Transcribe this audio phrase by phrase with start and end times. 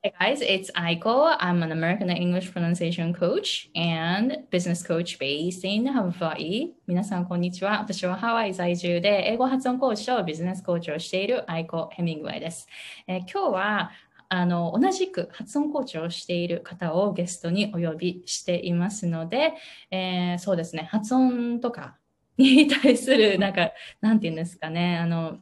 [0.00, 1.36] Hey guys, it's Aiko.
[1.40, 6.74] I'm an American English pronunciation coach and business coach based in Hawaii.
[6.86, 7.80] 皆さん、こんにちは。
[7.80, 12.68] 私はハワイ在住で英語発音コーチとビジネスコーチをしているアイコ・ヘミングウェイです。
[13.08, 13.90] えー、今日は
[14.28, 19.54] あの同じく発音コーチをしている方をゲストにお呼びしていますので、
[19.90, 21.98] えー、そうですね、発音とか
[22.36, 25.40] に対する、なんか、なんていうんですかね、あの、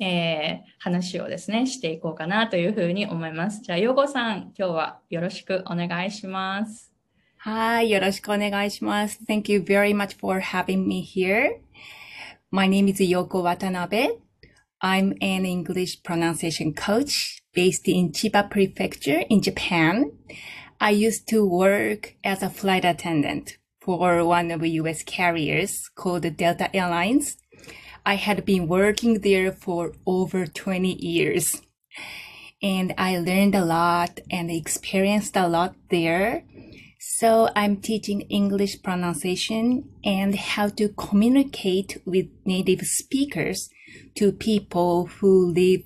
[0.00, 3.62] えー、話をですね、していこうかなというふうに思います。
[3.62, 6.92] じゃあ、ヨゴさん、今日はよろしくお願いします。
[7.38, 9.20] はい、よろしくお願いします。
[9.28, 11.58] Thank you very much for having me here.
[12.50, 14.18] My name is Yoko Watanabe.
[14.80, 20.12] I'm an English pronunciation coach based in Chiba Prefecture in Japan.
[20.78, 26.74] I used to work as a flight attendant for one of US carriers called Delta
[26.74, 27.36] Airlines.
[28.06, 31.62] I had been working there for over 20 years
[32.62, 36.44] and I learned a lot and experienced a lot there.
[36.98, 43.70] So I'm teaching English pronunciation and how to communicate with native speakers
[44.16, 45.82] to people who live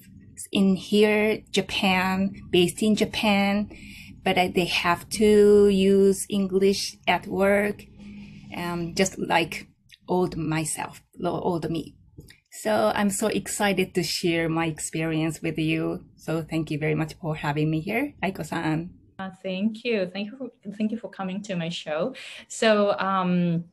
[0.50, 3.70] in here, Japan, based in Japan,
[4.24, 7.84] but they have to use English at work,
[8.56, 9.68] um, just like
[10.08, 11.97] old myself, old me.
[12.57, 16.05] So I'm so excited to share my experience with you.
[16.15, 18.91] So thank you very mumuch for having me here, Aiko-san.
[19.17, 20.09] Uh, thank you.
[20.11, 22.13] Thank you for thank you for coming to my show.
[22.47, 23.65] So um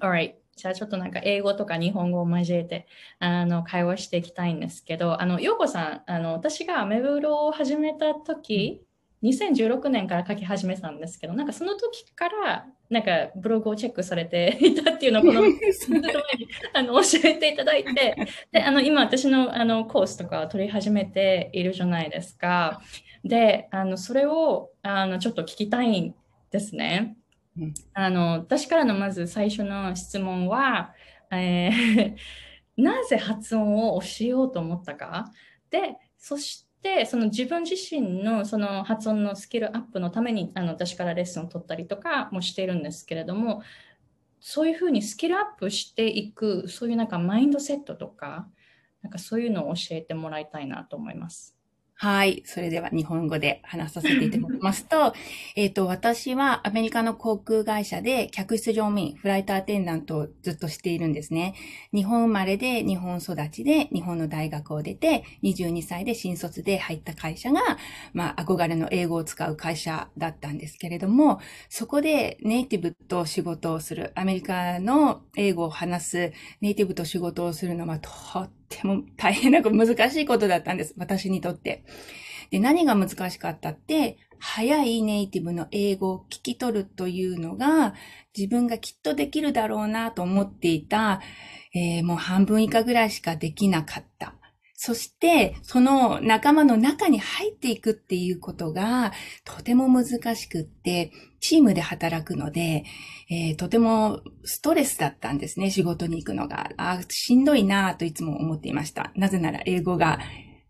[0.00, 0.34] all right.
[0.60, 2.86] じゃあちょっとなんか英語とか日本語を交えて
[3.18, 8.82] あの会話していきたいんですけど、あの、ようこさん、あの、私がアメブロを始めた時、
[9.23, 15.41] 2016年から書き始めたんですけど、なんかその時からなんかブログをチェックされていたっていうのをこの
[16.73, 18.15] あの教えていただいて、
[18.51, 22.81] で、あの今私のあのコースとかを取り始めているじゃないですか。
[23.23, 26.13] で、あのそれをあのちょっと聞きたいん
[26.51, 27.17] ですね。
[27.93, 30.93] あの私からのまず最初の質問は、
[31.31, 32.15] えー、
[32.77, 35.31] なぜ発音を教えようと思ったか。
[35.71, 36.64] で、そしてで
[37.05, 43.63] その自分自身のその発音のスキルアップのためにあの私からレッスンを取ったりとかもしているんですけれども
[44.39, 48.47] そういうふうにスキルアップしていくそういうなんかマインドセットとか
[49.01, 51.54] なんかそういうのを教えてもらいたいなと思います。
[51.97, 52.43] はい。
[52.45, 55.13] それでは日本語で話させていただきますと、
[55.55, 61.55] えっと、私はアメリカの航空会社で客室乗務員、フライトアテンダントをずっとしているんですね。
[61.93, 67.61] 日本生まれで日本育ちで日本の大学を出て、22歳で新卒で入った会社が、
[68.11, 71.39] まあ、憧れの英語を使う会社だったんですけれども、
[71.69, 78.09] そこでネイティブと仕事をする、アメリカの英語を話すネイティブと仕事をするのはと
[78.41, 78.49] っ
[78.83, 80.93] も大変な難しいことだったんです。
[80.97, 81.83] 私にとって。
[82.51, 87.93] で、何が難しかったって、早いネイティブの英語を聞き取るというのが、
[88.37, 91.21] 自分がきっとできるだろうなと思っていた、
[91.73, 94.35] えー、もう半分以下ぐらいしかできなかった。
[94.77, 99.13] そして、その仲間の中に入っていくっていうことが、
[99.45, 102.83] とても難しくって、チームで働くので、
[103.29, 106.71] えー、とてもストレスだったんですね、仕事に行くのが。
[106.75, 109.13] あしんどいなぁといつも思っていました。
[109.15, 110.19] なぜなら英語が、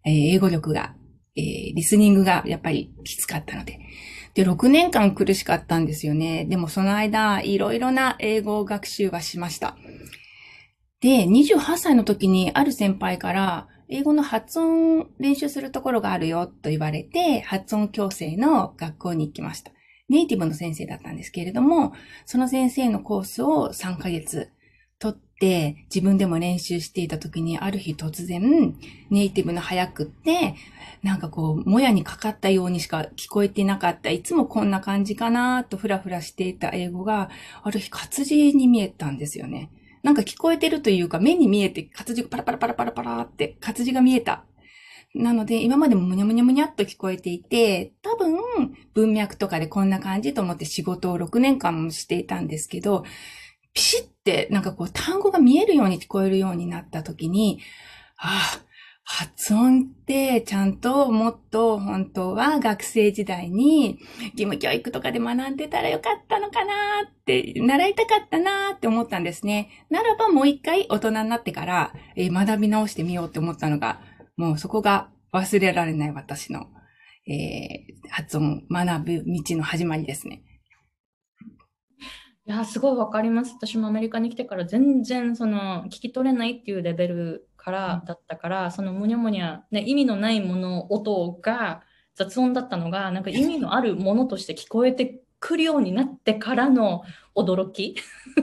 [0.06, 0.96] えー、英語力が、
[1.36, 3.80] えー、リスニングがやっぱりきつかったので。
[4.36, 6.46] で、6年間苦しかったんですよね。
[6.46, 9.78] でもその間、いろいろな英語学習はしました。
[11.00, 19.72] で、28歳の時にある先輩から、英語の発音練習するところがあるよと言われて、発音矯正の学校に行きました。
[20.10, 21.94] ネイティブの先生だったんですけれども、
[22.26, 24.50] その先生のコースを3ヶ月
[25.00, 28.76] 取って自分でも練習していた時にある日突然
[29.10, 30.56] ネイティブの早くって
[31.04, 37.30] なんかこうもやにかかったようにしか聞こえてなかったいつもこんな感じかなとふらふらしていた英語が
[37.64, 39.70] ある日活字に見えたんですよね。
[40.06, 44.46] なんか聞こえてるというか、目に見えて活字がパラパラパラパラパラって活字が見えた。
[45.16, 48.38] なので、今までもむにゃむにゃむにゃっと聞こえていて、多分、
[48.94, 53.04] 文脈とかでこんな感じと思って仕事を6年間もしていたんですけど、
[53.74, 57.62] ピシってなんかこう単語が見えるように聞こえるようになった時に、
[58.18, 58.65] ああ、
[59.08, 64.00] 発音ってちゃんともっと本当は学生時代に
[64.34, 66.74] 義務教育とかで学んでたらよかったのかな
[67.08, 69.70] って、習いたかったなって思ったんですね。
[69.92, 74.02] ならばもう一回大人になってから、えー、学び直してみようって思ったのが、
[74.38, 76.66] もうそこが忘れられない私の、
[77.28, 80.42] えー、発音学ぶ道の始まりですね。
[82.48, 83.54] いや、すごいわかります。
[83.56, 91.82] 私もアメリカに来てから全然その聞き取れないっていうレベルからだったから、そのむにゃむにゃ、ね、意味のないもの、音が
[92.14, 97.02] 雑音だったのが、なんか意味のあるものとして聞こえてくるようになってからの
[97.36, 97.96] 驚き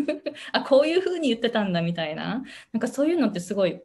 [0.53, 2.43] あ、こういう風に言ってたんだみたいな。
[2.73, 3.81] なんかそういうのってすごい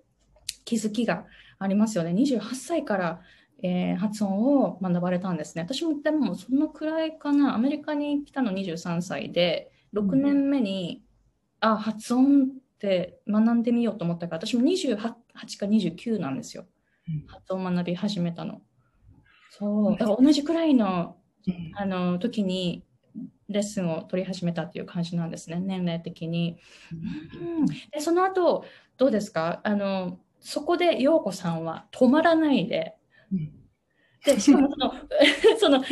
[0.66, 1.26] 気づきが
[1.60, 2.12] ありますよね。
[2.12, 3.22] 28歳から
[3.64, 5.64] えー、発音を学ばれたんですね。
[5.64, 7.56] 私もでもそのくらいかな。
[7.56, 11.02] アメリカに来たの23歳で、6年目に、
[11.64, 12.48] うん、あ、発音っ
[12.78, 15.14] て学んでみようと思ったから、私も28
[15.58, 16.66] か29なんですよ。
[17.08, 18.62] うん、発音学び始めたの。
[19.52, 19.98] そう。
[19.98, 21.18] だから同じくらいの、
[21.76, 22.84] あの、時に、
[23.50, 26.58] レッスンを取り始めたっていう感じなんですね、年齢的に。
[26.92, 28.66] うん、でその後、
[28.98, 29.62] どうですか？
[29.64, 32.96] あの、そこで陽子さんは止まらないで、
[34.26, 34.94] で、しかもその、
[35.58, 35.84] その、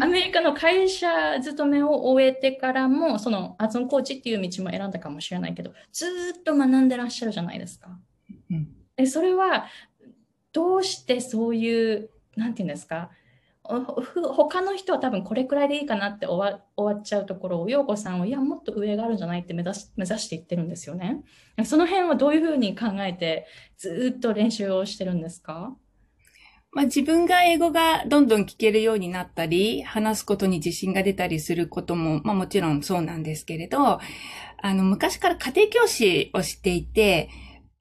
[0.00, 6.06] アメリカの会社勤めを終えてからも、そのアズンコーチっていう道も選んだかもしれないけど、ず
[6.38, 7.98] っと学んでらっしゃるじゃないですか。
[8.50, 8.68] うん、
[9.00, 9.66] でそれは、
[10.52, 13.10] どうしてそういう、なんていうんですか、
[13.62, 21.22] 他の人は多分これくらいでいいかなって終わ終わっちゃうところを、陽子さんは、いや、もっと上があるんじゃないって目指し目指していってるんですよね。
[21.64, 25.76] その辺はどういうふうに考えて、ずっと練習をしてるんですか？
[26.72, 34.00] まあ、自分が英語がどんどん聞けるようになったり、話すことに自信が出たりすることも、まあもちろんそうなんですけれど、
[34.62, 37.28] あの、昔から家庭教師をしていて、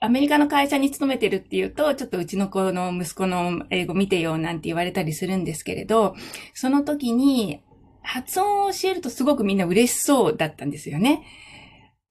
[0.02, 6.16] アメリカの会社に勤めてるっていうと、ちょっとうちの子の息子の英語見てよなんて言われたりするんですけれど、
[6.54, 7.62] その時に
[8.02, 11.24] 発音を教えるとすごくみんな嬉しそうだったんですよね。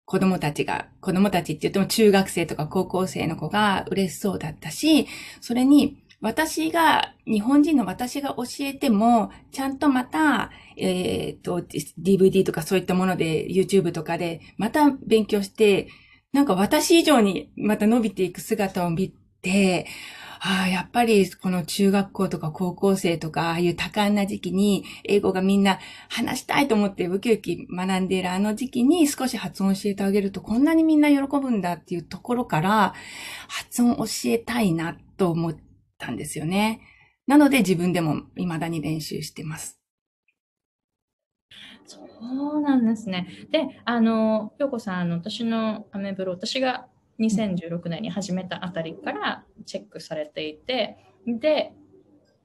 [0.05, 5.07] 子供たちが、子供たちって言っても中学生とか高校生の子が嬉しそうだったし、
[5.41, 11.61] それに私が、日本人の私が教えても、ちゃんとまた、えっ、ー、と、
[12.03, 15.89] DVD とかそういったもので、YouTube とかで、また勉強して、
[16.33, 19.87] なんか私以上にまた伸びていく姿を見て、
[20.41, 25.79] ああ、やっぱりこの中学校とか高校生とか、ああいう多感な時期に英語がみんな
[26.09, 32.95] 話したいと思ってウキウキ学んでいるあの時期に少し発音教えてあげるとこんなにみんな喜ぶんだっていうところから
[33.49, 35.57] 発音教えたいなと思っ
[35.99, 36.81] たんですよね。
[37.27, 39.78] なので自分でも未だに練習してます。
[42.21, 43.29] そうなんですね。
[43.51, 46.87] で、あの、京子さん、あの、私のアメブロ、私が
[47.21, 51.73] 2016年に始めたあたりからチェックされていて、で、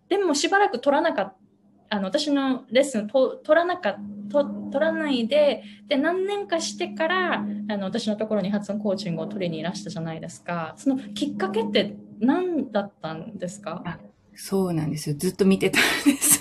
[0.10, 3.98] でもしばらく取らなかった、あの、私のレッスンと取らなか
[4.32, 10.74] と取らないで、で、何年かしてから、あの、私のところに発音コーチングを取りにいらしたじゃないですか。
[10.78, 14.00] そのきっかけって何だったんですか？
[14.36, 15.16] そうなんですよ。
[15.16, 16.40] ずっと見てたんです。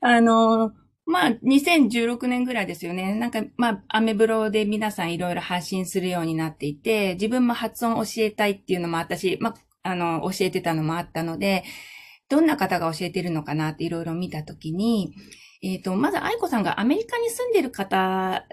[0.00, 0.72] あの、
[1.06, 3.14] まあ、2016年ぐらいですよね。
[3.14, 11.64] なんか、まあ、アメブロで皆さんいろいろ発信するようになっていて、自分も発音教えたいっていうのも私、まあ、あの、教えてたのもあったので、
[12.28, 15.14] どんな方が教えてるのかなっていろいろ見たときに、
[15.62, 18.44] えっ、ー、と、まず愛子さんがアメリカに住んでる方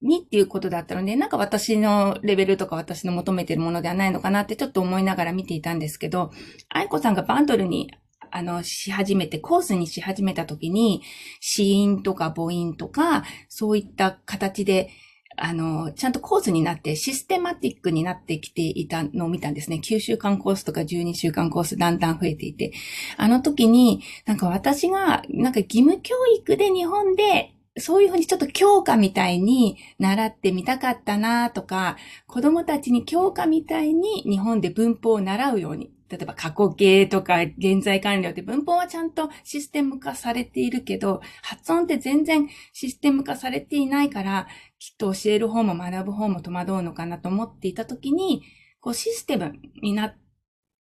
[0.00, 6.30] にっていうことだったので、なんか私のレベルとか私の求めてるものではないのかなってちょっと思いながら見ていたんですけど、
[6.68, 7.92] 愛子さんがバンドルに
[8.32, 11.02] あの、し始めて、コースにし始めた時に、
[11.40, 14.90] 死因とか母音とか、そういった形で、
[15.36, 19.80] あの、ちゃんとコースになって、システマティックになってきていたのを見たんですね。
[19.82, 22.72] 9週間コースとか12週間コースだんだん増えていて。
[23.16, 35.92] あの時に、なんか私が、なんか義務教育で日本でそういうふうにちょっと教科みたいに習ってみたかったなとか、子供たちに教科みたいに日本で文法を習うように。
[36.10, 44.48] 例えば過去形とか現在完了って文法はちゃんとシステム化されているけど、発音って全然システム化されていないから、
[44.80, 48.42] きっと教える方も学ぶ方も戸惑うのかなと思っていたときに、
[48.80, 49.52] こうシステム
[49.82, 50.16] になっ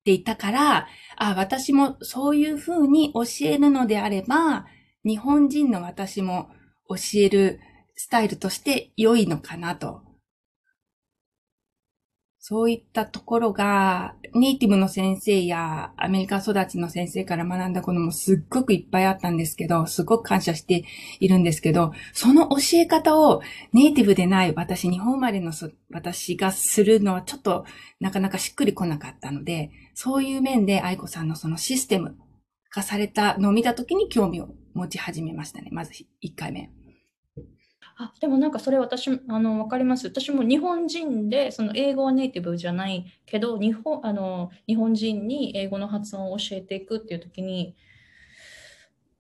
[0.05, 4.65] ていたから、あ、私もそういうふうに教えるのであれば、
[5.03, 6.49] 日本人の私も
[6.87, 7.59] 教える
[7.95, 10.06] スタイルとして良いのかなと。
[12.49, 20.85] そういったところが、ネイティブの先生やアメリカ育ちの先生から学んだこともすっごくいっぱいあったんですけど、すごく感謝して
[21.19, 23.41] いるんですけど、その教え方を
[23.73, 25.51] ネイティブでない私、日本生まれの
[25.91, 27.65] 私がするのはちょっと
[27.99, 32.15] なかなかしっくりこなかったので、そういう面で愛子さんのそのシステム
[32.69, 35.67] 化されたのを見たときに興味を持ち始めましたね。
[35.73, 35.91] まず
[36.23, 36.71] 1回目。
[37.99, 40.07] あでもなんかそれ私あの分かります。
[40.07, 47.75] 私も日本人でその英語はネイティブじゃないけど日本あの日本人に英語の発音を教えていくっていう時に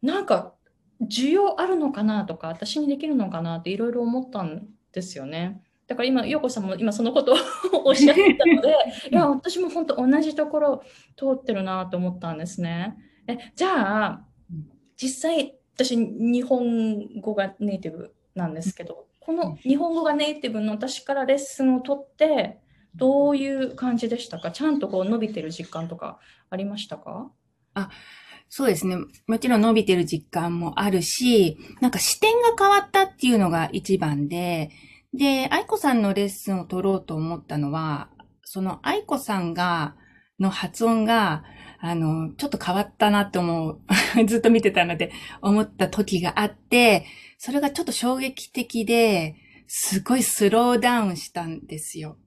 [0.01, 0.53] なんか
[1.01, 5.63] 需要あるのかなとか私にできるのかなっていろいろ思ったんですよね。
[5.87, 7.37] だから今、陽子さんも今そのことを
[7.87, 8.75] おっしゃってたので、
[9.09, 10.83] いや、私も本当同じところ
[11.15, 12.97] 通ってるなと思ったんですね。
[13.25, 14.25] えじゃあ、
[14.97, 22.59] 実際、私、日本語がネイティブなんですけど、この日本語がネイティブの私からレッスンを取って、
[22.95, 24.51] どういう感じでしたか？
[24.51, 27.29] ちゃんとこう伸びてる実感とかありましたか？
[27.73, 27.89] あ、
[28.49, 28.95] そうですね。
[29.27, 34.71] もちろん伸びてる実感もあるし、なんか視点が変わったっていうのが一番で、
[35.13, 38.09] で、愛子さんのレッスンを取ろうと思ったのは、
[38.43, 39.95] その愛子さんが、
[40.39, 41.43] の発音が、
[41.79, 43.79] あの、ちょっと変わったなって思う、
[44.25, 47.05] ずっと見てたので、思った時があって、
[47.37, 49.35] それがちょっと衝撃的で、
[49.67, 52.17] すごいスローダウンしたんですよ。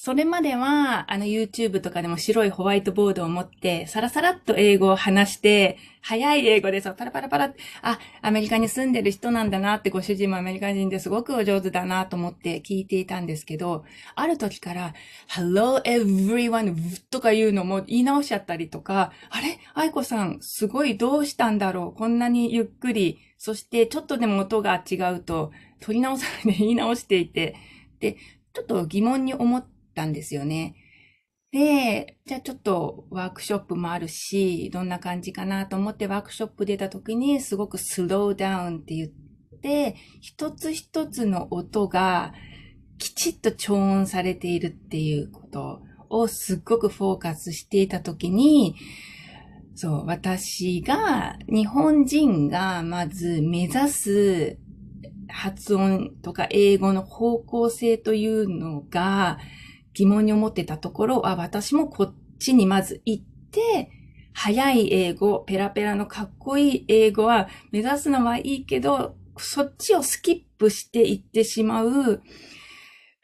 [0.00, 7.52] それまでは、あの YouTube とかでも白いホワイトボードを持って、さらさらっと英語を話して、早い英語でそう、パラパラパラ
[7.82, 14.94] あ、アメリカに住んでる人なんだなって、ご主人もアメリカ人ですごくお上手だなと思って聞いていたんですけど、ある時から、
[15.28, 16.76] Hello everyone!
[17.10, 19.58] とか言うのも言い直しちゃったりとか、あれ？
[19.74, 21.98] 愛子さん、すごいどうしたんだろう？
[21.98, 25.50] こんなにゆっくり、そしてちょっとでも音が違うと、
[25.80, 27.56] 取り直さないで言い直していて、
[27.98, 28.16] で、
[28.52, 30.76] ちょっと疑問に思って、たんですよね。
[31.50, 39.10] で、じゃあちょっとワークショップもあるし、どんな感じかなと思ってワークショップ出た時にすごくスローダウンって言っ
[39.60, 42.32] て、一つ一つの音が
[42.98, 48.76] きちっと調音されているっていうことをすっごくフォーカスしていた時に、
[49.74, 54.58] そう、私が、日本人がまず目指す
[55.28, 59.38] 発音とか英語の方向性というのが、
[59.98, 63.90] 疑問に思ってたところ、あ、私もこっちにまず行って、
[64.32, 72.22] 早い英語、ペラペラのかっこいい英語は目指すのはいいけど、そっちをスキップしていってしまう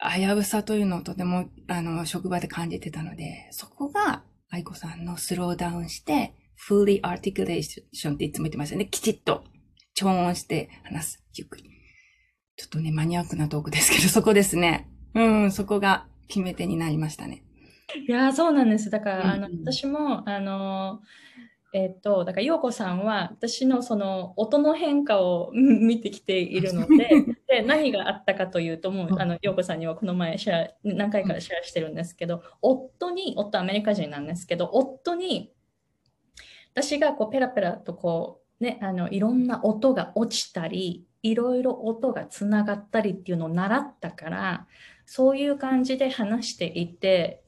[0.01, 6.33] 危うさというのをとても、あの、職場で感じてたので、そこが愛子さんのスローダウンして、
[6.69, 8.85] fully articulation っていつも言ってましたね。
[8.85, 9.45] きちっと
[9.93, 11.23] 調音して話す。
[11.35, 11.63] ゆっくり。
[12.57, 14.89] ちょっとね、マニアックなトークですけど、そこですね。
[15.13, 17.43] うん、そこが決め手になりましたね。
[18.07, 18.89] いやそうなんです。
[18.89, 21.01] だから、うんあの私もあの
[21.73, 27.09] えっ、とだから陽子さんは私のその音の変化を見てきているので
[27.47, 35.51] で何があったかというともうあの陽子さんにはこの前シェア何回かシェアしてるんですけど夫に夫アメリカ人なんですけど夫に
[36.71, 44.67] 私がこうペラペラとこうねあのいろんな音が落ちたりいろいろ音がつながったりっていうのを習ったから
[45.05, 47.43] そういう感じで話していて、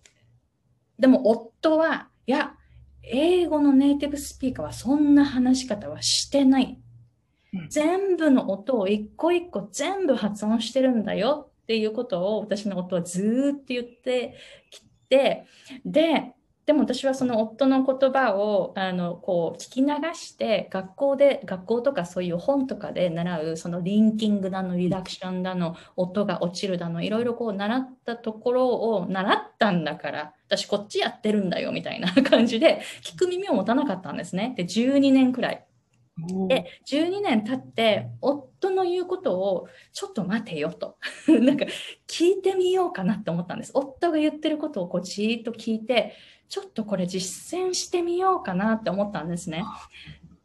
[0.99, 2.55] でも夫は、いや、
[3.03, 6.79] 英語のネイティブスピーカーはそんな話し方はしてない。
[7.69, 14.35] 全部の音を一個一個全部発音してるんだよっていうことを私の夫はずっと言って
[14.69, 15.45] きて、
[15.85, 16.33] で、
[16.67, 34.53] でも私はその夫の言葉をあのこう聞き流して学校で学校とかそういう本とかで習うそのリンキングだのリダクションだの音が落ちるだのいろいろこう習ったところを習ったんだから私こっちやってるんだよみたいな 感じで聞く耳を持たなかったんですね。
[34.57, 35.63] で12年くらい。
[36.47, 40.97] で12年経って夫の言うことをちょっと待てよと。
[41.29, 41.65] なんか
[42.07, 43.71] 聞いてみようかなって思ったんです。
[43.73, 46.13] 夫が言ってることをこうじーっと聞いて
[46.49, 49.63] ちょっとこれ実践してみようかなって思ったんですね。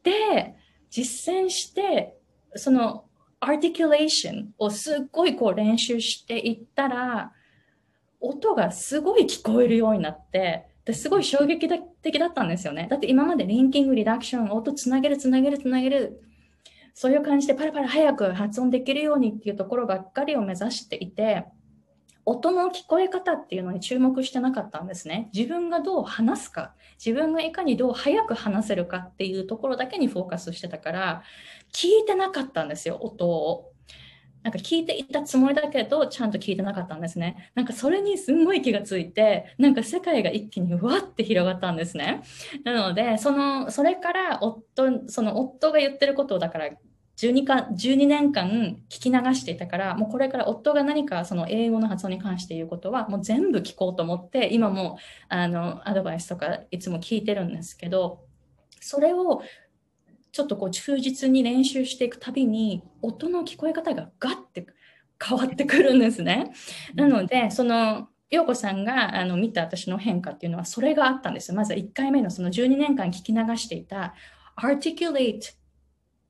[0.02, 0.56] で、
[0.90, 2.16] 実践して、
[2.54, 3.04] その
[3.40, 7.32] アーティキュレーションをすっごいこう練習していったら、
[8.20, 11.68] 音がすごい聞こえるようになって、ですごい衝撃
[12.02, 12.88] 的だったんですよね。
[12.90, 16.22] だって今までリンキング、リダクション、音つなげる、つなげる、つなげる、
[16.94, 21.46] そういう感じでパラパラ早く発音できるようにっていうところばっかりを目指していて、
[22.24, 25.28] 音の聞こえ方っていうのに注目してなかったんですね。
[25.34, 26.74] 自分がどう話すか、
[27.04, 31.22] 自分がいかにどう早く話せるかっていうところだけにフォーカスしてたから、
[31.72, 33.72] 聞いてなかったんですよ、音を。
[34.42, 37.50] なんか聞いていたつもりだけど、ちゃんと聞いてなかったんですね。
[37.54, 42.22] なんかそれにすんごい気がついて、なんか世界が一気にわって広がったんですね。
[42.64, 46.70] なので、その、それから夫、その夫が言ってることをだから
[47.16, 58.24] 12か12年間聞き流していたから、もうこれから夫が何かその英語の発音に関して言うことは、もう全部聞こうと思って、今もあのアドバイスとかいつも聞いてるんですけど、
[58.80, 59.42] それを
[60.32, 64.66] ちょっとこう忠実に練習していくたびに、音の聞こえ方がガッて
[65.22, 66.52] 変わってくるんですね。
[66.94, 71.52] なので、その陽子さんがあの見た私の変化っていうのはそれがあったんです。
[71.52, 74.14] まず1回目のその12年間聞き流していた
[74.56, 75.61] articulate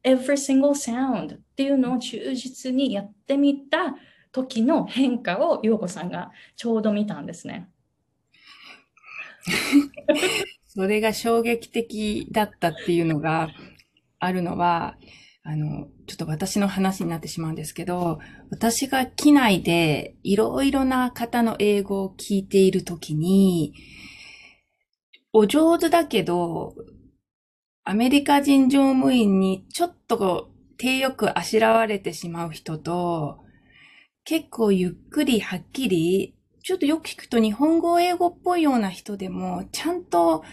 [0.04, 3.96] every single sound っていうのを忠実にやってみた
[4.32, 7.68] 時の変化を陽子さんがちょうど見たんですね。
[10.66, 13.50] それが衝撃的だったっていうのが
[14.18, 14.96] あるのは、
[15.44, 23.74] あの、ちょっと私の話になってしまうんですけど、私が機内でいろいろな方の英語を聞いているときに、
[25.32, 26.74] お上手だけど、
[27.84, 33.40] アメリカ人乗務員にちょっとこう、手よくあしらわれてしまう人と、
[34.24, 40.44] 結構ゆっくりはっきり、ちょっとよく聞くと日本語英語っぽいような人でも、ちゃんと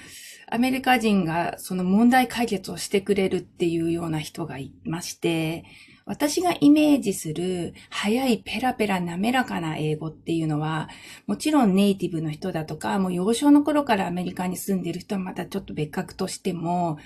[0.50, 5.66] アメリカ人がその問題解決をしてくれるっていうような人がいまして、
[6.10, 10.90] 私がイメージする早いペラペラ滑らかな英語っていうのは、
[11.28, 16.98] もちろんネイティブの人だとか、もう幼少の頃からアメリカに住んでる人はまたちょっと別格としても、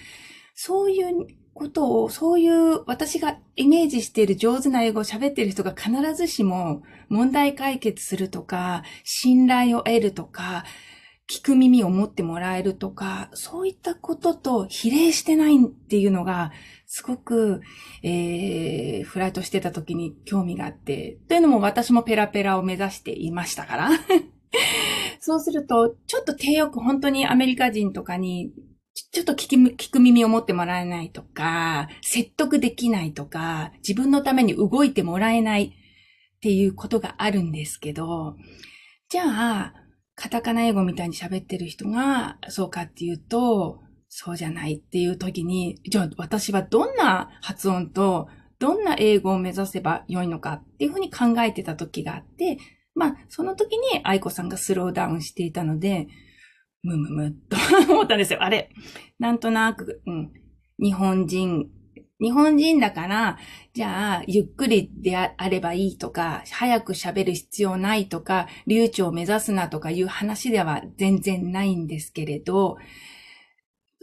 [0.56, 10.64] そういうことを、そういう私がイメージしている上手な英語を喋ってる人が必ずしも問題解決するとか、信頼を得るとか、
[11.30, 16.52] 聞く耳を持ってもらえるとか、そういったことと比例してないっていうのが、
[16.96, 17.62] すごく、
[18.04, 23.90] えー、フライトしてた時に興味があって、というのも私もペラペラを目指していましたから。
[25.20, 28.54] そうすると、ちょっと手よく本当にアメリカ人とかに、
[29.12, 38.36] ちょっと聞き、聞く耳を持ってもらえないとか、説得できないとか、自分のために動いてもらえないっていうことがあるんですけど、
[39.10, 39.74] じゃあ、
[40.14, 43.80] カタカナ英語みたいに喋ってる人が、そうかっていうと、
[44.16, 48.28] そうじゃないっていう時に、じゃあ私はどんな発音と、
[48.60, 52.60] どんな英語を目指せば良いのかっていうふうに考えてた時があって、
[52.94, 56.08] まあ、その時に愛子さんがスローダウンしていたので、
[56.84, 57.32] むむむっ
[57.88, 58.44] と思ったんですよ。
[58.44, 58.70] あれ、
[59.18, 60.32] なんとなく、うん、
[60.80, 61.72] 日本人
[62.22, 63.38] 日本人だから、
[63.74, 72.78] じゃあ、ゆっくりであればいいとか、早く喋る必要ないとか、流暢を目指すなとかいう話では全然ないんですけれど、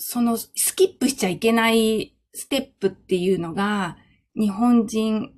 [0.03, 3.99] そのスキップしちゃいけないステップっていうのが、
[4.35, 5.31] 日本人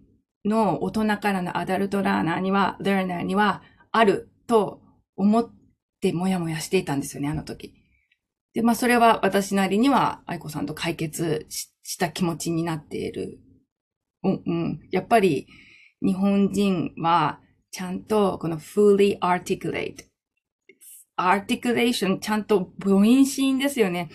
[0.44, 4.80] の大人からのアダルトラーナーには、ラーナーにはあると
[5.16, 5.50] 思っ
[6.00, 7.74] てもやもやしていたんですよね、あの時。
[8.54, 13.40] で、まあそれは私なりには愛子さんと解決した気持ちになっている。
[14.22, 14.88] うん、うん。
[14.92, 15.48] やっぱり
[16.00, 17.40] 日本人は
[17.72, 20.04] ちゃんとこの fully articulate。
[21.18, 24.08] articulation ちゃんと母音子ですよね。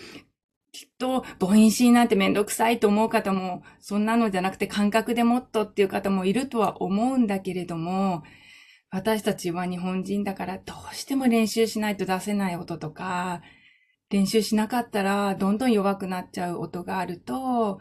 [0.78, 8.22] きっと母音子なんてめんどくさいと思う方も、そんなのじゃなくて感覚でもっとっていう方もいるとは思うんだけれども、
[8.92, 13.42] 私たちは日本人だからどうしても練習しないと出せない音とか、
[14.08, 17.80] 練習しなかったらどんどん弱くなっちゃう音があると、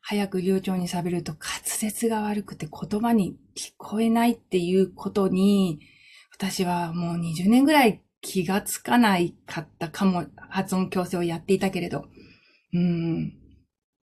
[0.00, 5.80] 早く流暢に喋ると滑舌が悪くて言葉に聞こえないっていうことに、
[6.32, 12.06] 私はもう20年ぐらい気がつかないかったかも、発音矯正をやっていたけれど、
[12.72, 13.32] うん、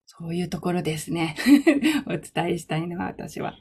[0.06, 1.36] そういうところですね。
[2.06, 3.54] お伝えしたいのは私は。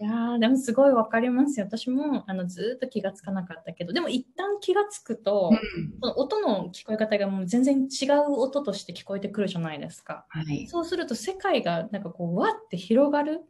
[0.00, 1.66] いやでもすごいわかりますよ。
[1.66, 10.26] 私もあのずっと気がつかなかったけど、でも一旦気がつくと、うん、その音の聞こえ方がもう全然違う音として聞こえてくるじゃないですか。
[10.28, 13.40] はい、そうすると世界がなんかこうわって広がる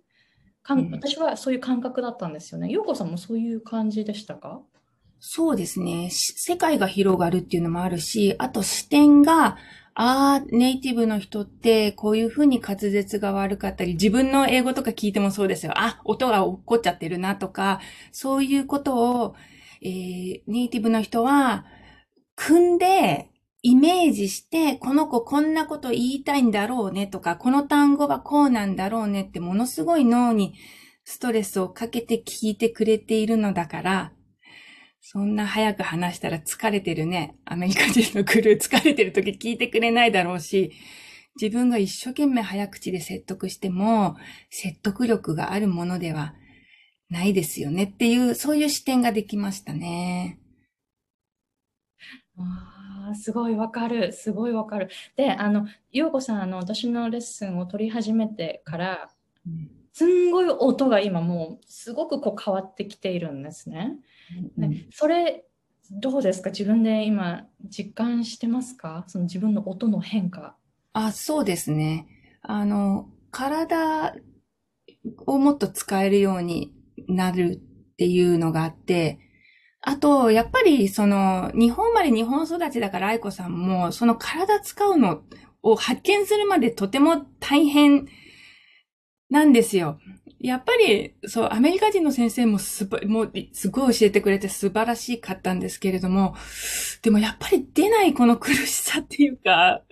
[0.62, 2.68] かん、私はそういう感覚だったんですよね。
[2.70, 4.62] ようこさんもそういう感じでしたか？
[5.18, 6.08] そうですね。
[6.10, 9.56] 世界が広がるっていうのもあるし、あと視点が
[9.98, 15.72] ああ、ネイティブの人ってこういうふうに滑舌が悪かったり、自分の英語とか聞いてもそうですよ。
[15.76, 17.80] あ、音が落っこっちゃってるなとか、
[18.12, 19.34] そういうことを、
[19.80, 21.64] えー、ネイティブの人は、
[22.36, 23.30] 組んで、
[23.62, 30.54] イメージして、この子こんなこと言いたいんだろうねとか、この単語はこうなんだろうねってものすごい脳に
[31.04, 34.12] ストレスをかけて聞いてくれているのだから、
[35.08, 37.36] そんな早く話したら疲れてるね。
[37.44, 40.72] アメリカ人のクルー 疲れてる時聞いてくれないだろうし、
[41.40, 44.16] 自分が一生懸命早口で説得しても、
[44.50, 46.34] 説得力があるものでは
[47.08, 50.40] ないですよねっていう、そういう視点ができましたね。
[52.36, 54.12] ああ、すごいわかる。
[54.12, 54.88] すごいわかる。
[55.14, 59.10] で、あの、ようこさん、あの、私のレッスンを取り始めてから、
[59.46, 64.00] うん、すんごい音が今もう、すごくこう変わってきているんですね。
[64.56, 65.44] ね、それ
[65.90, 66.50] どうですか？
[66.50, 69.04] 自分で今実感してますか？
[69.06, 70.56] その自分の音の変化。
[70.92, 72.06] あ、そうですね。
[72.42, 74.14] あの、体
[75.26, 76.74] をもっと使えるように
[77.08, 77.60] なる
[77.92, 79.20] っていうのがあって、
[79.80, 85.22] あと、やっぱり、その、日本まで日本育ちだから愛子さんも、その体使うの
[85.62, 88.06] を発見するまでとても大変
[89.30, 89.98] なんですよ。
[90.38, 96.34] やっぱり、そう、アメリカ人の先生もすば、もう、すごい教えてくれて素晴らしかったんですけれども、
[97.02, 99.82] でもやっぱり出ないこの苦しさっていうか、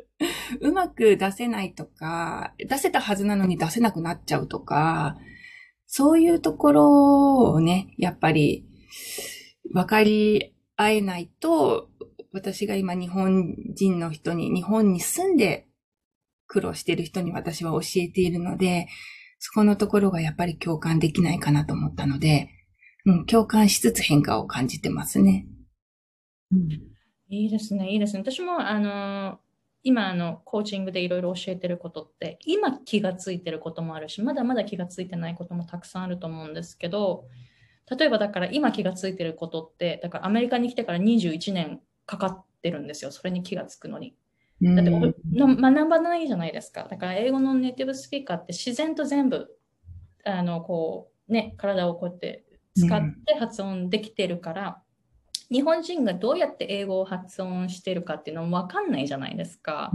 [0.61, 5.17] うまく出せないとか、出せたはずなのに出せなくなっちゃうとか、
[5.87, 8.67] そういうところをね、やっぱり、
[9.73, 11.89] 分かり合えないと、
[12.33, 15.67] 私が今日本人の人に、日本に住んで
[16.47, 18.89] 苦労している人に私は教えているので、
[19.47, 22.49] そこのところがやっぱり共感できないかなと思ったので、
[23.05, 25.47] うん、共感しつつ変化を感じてますね。
[26.51, 26.71] うん、
[27.29, 28.21] いいですね、いいですね。
[28.21, 29.39] 私も、あの、
[29.83, 37.27] 今、あの、コーチングでいろいろ教えてることって、今気がついてることもあるし、まだまだ気がついてないこともたくさんあると思うんですけど、
[37.99, 44.17] 例えばだから今気がついてることって、だからアメリカに来てから21年かかってるんですよ、それに気がつくのに。
[44.63, 46.87] だって学ばないじゃないですか。
[46.89, 49.49] だから英語のネイティブスピーカーって自然と全部、
[50.25, 52.45] あの、こう、ね、体をこうやって
[52.77, 54.83] 使って発音できてるから、
[55.51, 59.93] 日本人がどうやって英語を発音してるかっていうのも分かんないじゃないですか。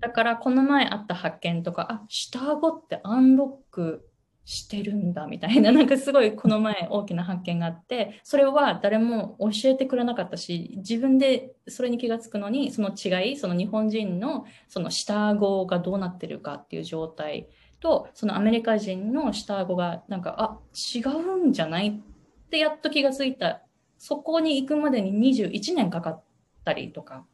[0.00, 4.08] だからこの前あった発見とか、あ、下顎ってアンロック
[4.44, 17.48] してるんだみたいな、 なんかすごいこの前大きな発見があって、それは誰も教えてくれなかったし、自分でそれに気がつくのに、その違い、その日本人のその下顎がどうなってるかっていう状態
[17.80, 23.62] と、そのアメリカ人の下顎がなんか、あ、違うんじゃないってやっと気がついた。
[23.96, 26.22] そこに行くまでに21年かかっ
[26.64, 27.24] たりとか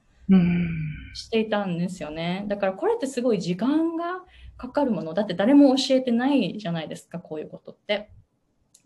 [1.15, 2.45] していたんですよね。
[2.47, 4.23] だからこれってすごい時間が
[4.61, 8.11] かかるものだって誰も教えてないじゃないですかこういうことって。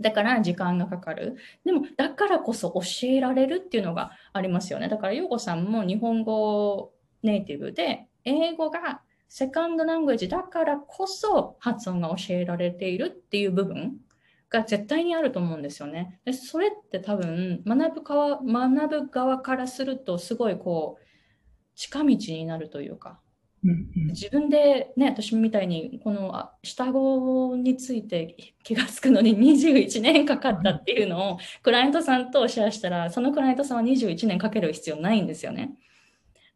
[0.01, 1.35] だから時間がかかる。
[1.65, 4.89] でも、だからこそ教えられるっていうのがありますよね。
[4.89, 6.93] だから、うこさんも日本語
[7.25, 13.97] ネイティブで、英語がセカンドラングエージだからこそ発音が教えられているっていう部分
[14.49, 16.21] が絶対にあると思うんですよね。
[16.25, 21.05] でそれって多分学ぶ側、学ぶ側からするとすごいこう、
[21.75, 23.19] 近道になるというか、
[23.65, 35.73] 自分でね、私みたいにこの下顎について気が付くのに21年かかったっていうのをクライアントさんとシェアしたら、そのクライアントさんは21年かける必要ないんですよね。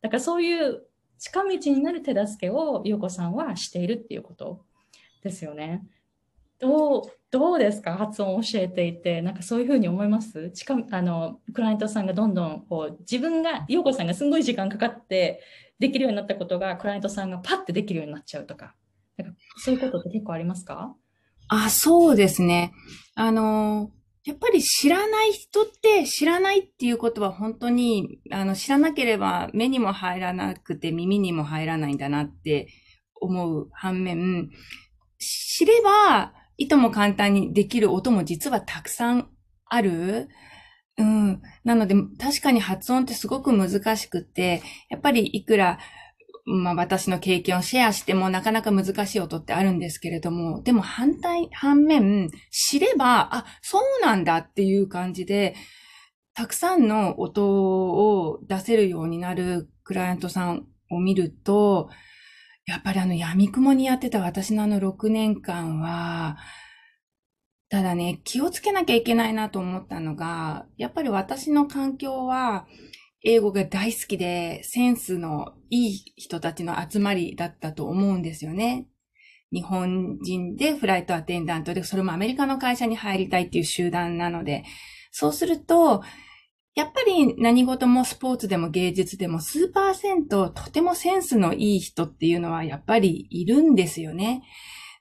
[0.03, 0.83] だからそういう
[1.18, 4.64] 近道になる手助けを優子さんはしているっていうこと
[5.23, 5.85] ですよね。
[6.61, 7.97] どう、どうですか？
[7.97, 10.51] 発音を教えていて、なんかそういうふうに思います？
[10.51, 15.40] 近あの、クライアントさんがどんどんこう、自分が、優子さんがすごい時間かかって
[15.79, 18.75] できるようになったことが、クライアントさんがパッてできるようになっちゃうとか、
[19.16, 20.94] なんかそういうことって結構ありますか？
[21.49, 22.73] あ、そうですね。
[23.14, 23.90] あの、
[24.25, 32.68] やっぱり知らない人って知らないっていうことは本当に、あの、知らなければ目にも入らなくて耳にも入らないんだなって
[33.14, 34.51] 思う反面、
[35.18, 39.31] 知れば、いとも簡単にできる音も実はたくさん
[39.64, 40.29] ある。
[40.99, 41.40] うん。
[41.64, 45.79] なので、確かに発音ってすごく難しくて、やっぱりいくら、
[46.44, 55.55] まあ私の経験をシェアしてもなかなか難しい音ってあるんですけれども、でも反対、反面、知れば、あ、そうなんだっていう感じで、
[56.35, 61.90] たくさんの音を出せるようになるクライアントさんを見ると、
[62.68, 66.37] やっぱりあの闇雲にやってた私のあの6年間は、
[67.70, 72.66] ただね、気をつけなきゃいけないなと思ったのが、やっぱり私の環境は、
[73.24, 78.87] 英語が大好きで、センスのいい人たちの集まりだったと思うんですよね。
[79.50, 84.64] 日本人でフライトアテンダントで、それもアメリカの会社に入りたいっていう集団なので、
[85.11, 86.02] そうすると、
[86.79, 94.45] やっぱり何事もスポーツでも芸術でも数パーセントとてもセンスのいい人っていうのはやっぱりいるんですよね。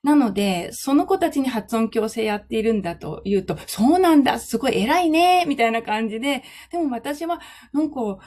[0.02, 7.40] なので、その子たちに発音矯正やっているんだと言うと、そうなんだ、すごい偉いね、みたいな感じで、でも私は、
[7.74, 8.18] なんか、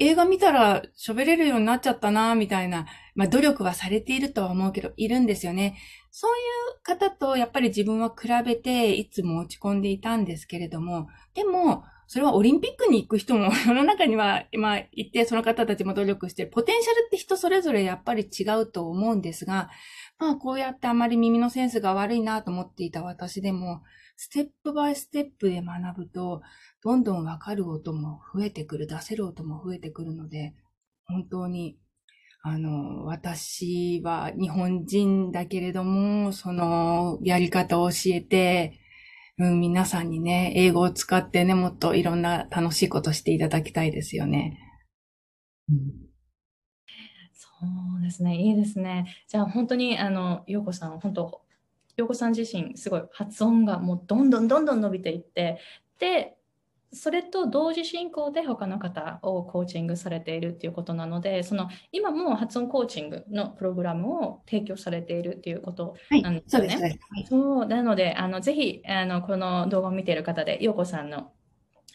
[0.00, 5.76] 映画見たら喋れるようになっちゃったな、みたいな、まあ努力はされているとは思うけど、いるんですよね。
[6.10, 6.34] そうい
[6.78, 16.50] う方とやっぱり自分は比べていつも落ち込んでいたんですけれども、でも、それはオリンピックに行く人も 世の中には、まあ、いて、その方たちも努力してる。
[16.50, 19.70] ポテンシャルって人それぞれやっぱり違うと思うんですが、
[20.18, 23.82] まあこうやってあまり耳のセンスが悪いなと思っていた私でも、
[24.16, 26.42] ステップバイステップで学ぶと、
[26.82, 30.54] どんどんわかる音も増えてくる、出せる音も増えてくるので、
[31.06, 31.76] 本当に、
[32.42, 38.78] あの、私は日本人だけれども、そのやり方を教えて、
[39.38, 44.58] うん、皆さんにね、英語を使ってね、もっといろんな楽しいことしていただきたいですよね。
[45.68, 46.06] うん
[47.32, 47.48] そ
[47.98, 49.06] うですね、いいですね。
[49.28, 51.42] じゃあ本当に、あの、ようこさん、本当、
[51.96, 55.58] 陽子さん自身、すごい発音がもうどんどんどんどん伸びていって、
[55.98, 56.35] で、
[56.92, 66.68] それと同時進行で他の方をコーチングされているっていうことなので、その今も発音コーチングのプログラムを提供されているっていうことなんですよね。
[66.68, 67.30] はい、そうです。
[67.30, 71.32] そうなので、あのぜひあのこの動画を見ている方で、陽子さんの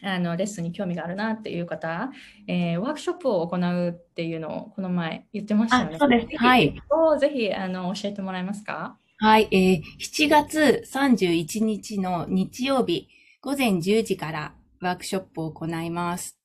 [0.04, 2.12] あのレッスンに興味があるなっていう方、
[2.48, 5.98] えー、ワークショップを行うっていうのをこの前言ってましたよね。
[6.00, 6.38] そうです。
[6.38, 6.76] はい。
[7.20, 8.98] ぜひあの教えてもらえますか？
[9.18, 13.08] はい、えー、7月31日の日曜日
[13.42, 16.38] 午前10時からワークショップを行います。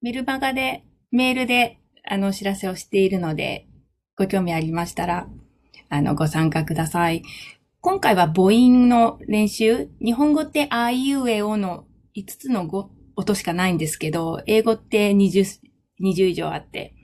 [0.00, 3.68] メルマガで、メールであのお知らせをしているので、
[4.16, 5.28] ご興味ありましたら、
[5.88, 7.22] あの、ご参加ください。
[7.80, 9.88] 今回は母音の練習。
[10.02, 11.84] 日本語ってあいうえおの
[12.16, 12.68] 5つの
[13.14, 15.60] 音しかないんですけど、英語って20、
[16.00, 16.94] 20以上あって、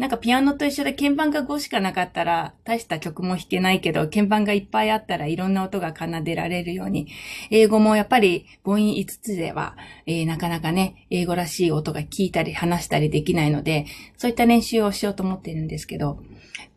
[0.00, 7.08] なんかピアノと一緒で鍵盤が5しかなかったら大した曲も弾けないけど、鍵盤がいっぱいあったらいろんな音が奏でられるように、
[7.50, 13.84] 英語もやっぱり母音5つでは、えー、なかなかね、英語らしい音が聞いたり話したりできないので、
[14.16, 16.22] そういった練習をしようと思っているんですけど、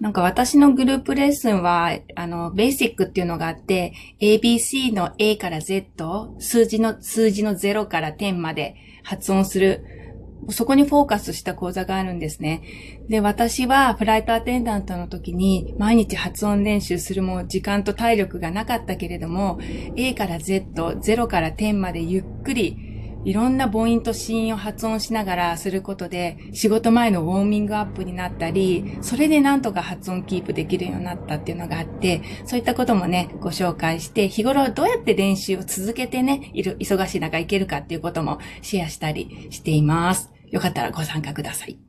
[0.01, 10.02] なんか私のグループレッスンは、あの、ベーシックっていうのがあって、ABC の A から Z、数字の、数字の0から10まで発音する、
[10.49, 12.62] そこにフォーカスした講座があるんですね。
[13.10, 19.60] で、私はフライトアテンダントの時に毎日発音練習するも時間と体力がなかったけれども、
[19.95, 22.93] A から Z、0から10までゆっくり
[23.25, 40.33] いろんな母音と子音を発音しながらすることで、仕事前のウォーミングアップになったり、それでなんとか発音キープできるようになったっていうのがあって、そういったこともね、ご紹介して、日頃どうやって練習を続けてね、いる忙しい中いけるかっていうこともシェアしたりしています。
[40.53, 41.79] よかったらご参加ください。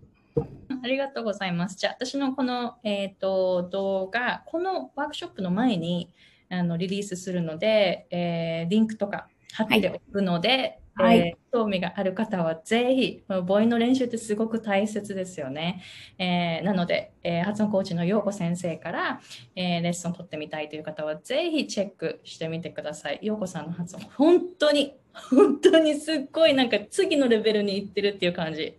[0.83, 1.77] ありがとうございます。
[1.77, 6.11] じゃあ、私のこの、えっ、ー、と、動画、このワークショップの前に、
[6.48, 15.83] あの、リリースするので、えー、リンクとか貼っておくので、はい、えー、興味がある方はぜひ、母音の練習ってすごく大切ですよね。
[16.16, 19.20] えー、なので、えー、発音コーチの陽子先生から、
[19.57, 23.18] えレッスンを取ってみたいという方はぜひチェックしてみてください。
[23.20, 24.94] 陽子さんの発音、本当に、
[25.31, 28.74] 本当にすっごいなんか次のレベルに行ってるっていう感じ。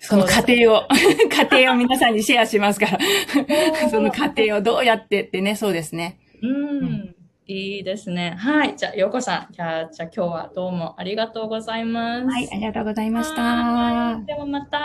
[0.00, 0.86] その過程を、
[1.28, 6.18] 過程を皆さんにシェアしますからその過程をどうやってってね、そうですね。
[6.40, 7.14] うん、うん
[7.50, 8.36] いいですね。
[8.38, 8.76] はい。
[8.76, 9.52] じゃあ、ようこさん。
[9.52, 12.26] じゃあ、じゃあ今日はどうもありがとうございます。
[12.26, 14.20] はい、ありがとうございました。
[14.26, 14.78] ではまた。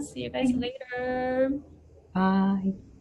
[0.00, 1.60] See you guys later.
[2.14, 2.93] Bye.